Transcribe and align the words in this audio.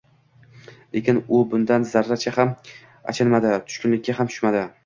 Lekin 0.97 1.19
u 1.39 1.43
bundan 1.51 1.85
zarracha 1.91 2.35
ham 2.39 2.57
achinmadi, 3.15 3.55
tushkunlikka 3.69 4.21
ham 4.23 4.33
tushmadi 4.35 4.69